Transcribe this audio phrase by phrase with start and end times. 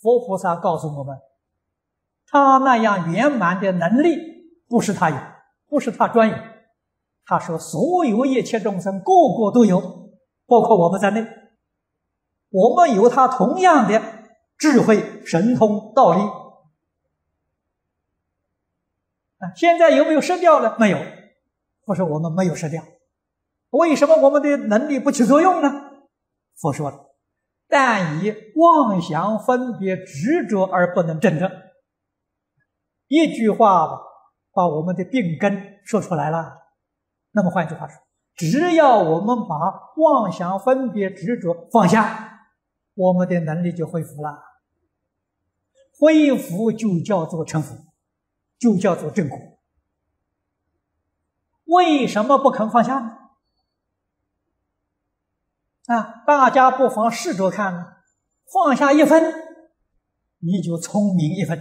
[0.00, 1.18] 佛菩萨告诉我们，
[2.26, 4.16] 他那样圆满的能力
[4.68, 5.16] 不是他有，
[5.68, 6.36] 不是他专有。
[7.26, 9.04] 他说，所有一切众生个
[9.36, 9.80] 个都有，
[10.46, 11.26] 包括我们在内。
[12.48, 14.02] 我们有他同样的
[14.56, 16.20] 智慧、神通、道力。
[19.38, 20.76] 啊，现在有没有失掉了？
[20.80, 20.98] 没有，
[21.84, 22.82] 不是我们没有失掉。
[23.70, 25.70] 为什么我们的能力不起作用呢？
[26.56, 27.09] 佛说了，
[27.70, 31.50] 但以妄想分别执着而不能证得。
[33.06, 34.00] 一句话吧，
[34.52, 36.58] 把我们的病根说出来了。
[37.30, 38.02] 那么换句话说，
[38.34, 42.48] 只要我们把妄想分别执着放下，
[42.94, 44.42] 我们的能力就恢复了。
[45.98, 47.76] 恢复就叫做成佛。
[48.58, 49.38] 就叫做正果。
[51.64, 53.29] 为什么不肯放下呢？
[55.92, 57.96] 啊，大家不妨试着看，
[58.52, 59.34] 放下一分，
[60.38, 61.58] 你就聪明一分；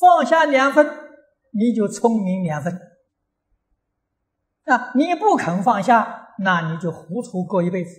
[0.00, 0.86] 放下两分，
[1.50, 2.80] 你就聪明两分。
[4.64, 7.90] 啊，你不肯放下，那你就糊涂过一辈子。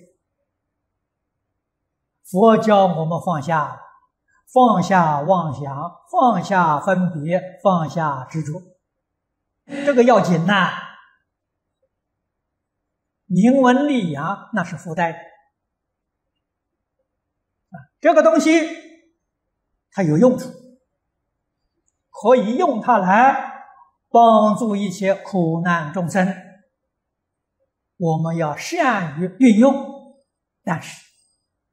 [2.24, 3.82] 佛教我们放下。
[4.52, 8.62] 放下妄想，放下分别，放下执着，
[9.84, 10.83] 这个要紧呐。
[13.34, 18.52] 名闻利养那是附带的啊，这个东西
[19.90, 20.52] 它有用处，
[22.12, 23.66] 可以用它来
[24.10, 26.32] 帮助一些苦难众生。
[27.98, 30.16] 我们要善于运用，
[30.64, 31.04] 但是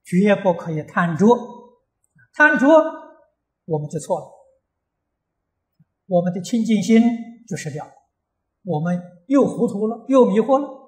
[0.03, 1.27] 绝不可以贪着。
[2.33, 2.67] 贪着，
[3.67, 4.27] 我们就错了，
[6.07, 7.03] 我们的清净心
[7.47, 7.93] 就失掉了，
[8.65, 10.80] 我们又糊涂了，又迷惑了。